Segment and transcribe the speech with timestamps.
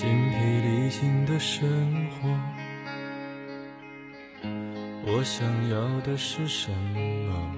[0.00, 1.68] 精疲力尽的生
[2.12, 2.28] 活，
[5.04, 7.52] 我想要的是什么？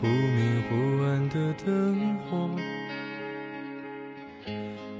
[0.00, 2.48] 忽明忽暗的灯火，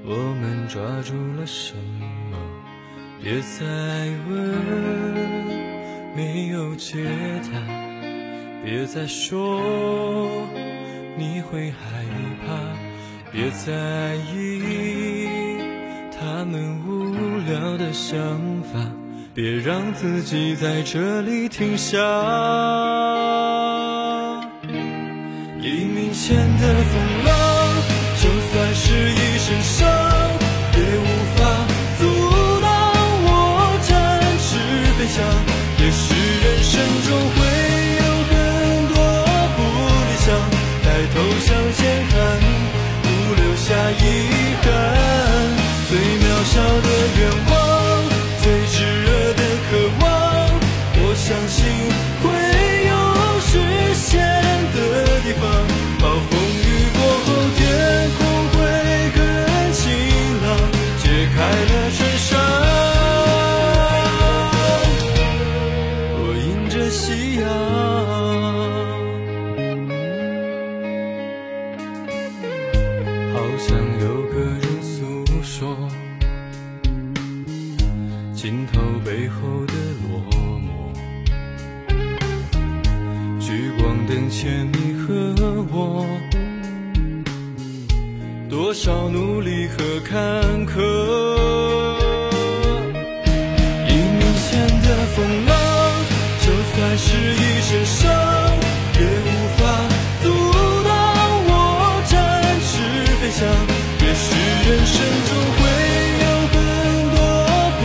[0.03, 1.73] 我们抓住了什
[2.29, 2.37] 么？
[3.23, 3.63] 别再
[4.27, 4.35] 问，
[6.17, 7.07] 没有解
[7.43, 7.49] 答，
[8.65, 9.61] 别再说
[11.17, 12.03] 你会害
[12.45, 12.90] 怕。
[13.33, 14.59] 别在意
[16.11, 18.19] 他们无聊的想
[18.61, 18.77] 法，
[19.33, 21.97] 别让自己在这里停下。
[25.61, 27.33] 黎明前的风浪，
[28.21, 29.87] 就算是一身伤，
[30.75, 31.07] 也无
[31.37, 31.39] 法
[31.99, 32.03] 阻
[32.61, 32.67] 挡
[33.23, 33.31] 我。
[33.87, 33.89] 展
[34.39, 34.49] 翅
[34.97, 35.23] 飞翔。
[35.79, 36.03] 也许
[36.43, 36.71] 人生
[37.07, 37.37] 中会
[37.95, 38.35] 有很
[38.91, 38.95] 多
[39.55, 39.57] 不
[40.03, 40.27] 理想，
[40.83, 41.79] 抬头向前
[42.09, 42.10] 看。
[43.99, 44.40] 下
[73.51, 75.75] 阳，好像有个人诉说，
[78.33, 80.07] 镜头背后的落
[80.57, 80.69] 寞。
[83.39, 85.35] 聚光灯前你和
[85.71, 86.05] 我，
[88.49, 90.17] 多少努力和坎
[90.65, 90.79] 坷。
[93.87, 95.51] 一面前的风浪，
[96.39, 98.09] 就算是一身伤，
[104.71, 105.59] 人生中会
[106.23, 106.55] 有很
[107.11, 107.17] 多
[107.77, 107.81] 不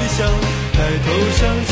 [0.00, 0.18] 理想，
[0.72, 1.06] 抬头
[1.36, 1.70] 向前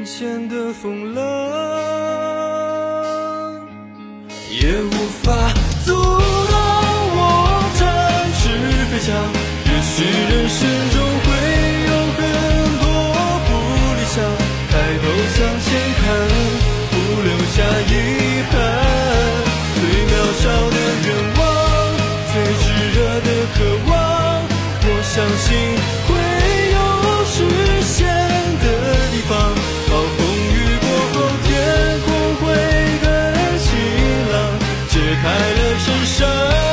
[0.00, 1.22] 眼前的风浪，
[4.50, 5.30] 也无法
[35.22, 36.69] 快乐是神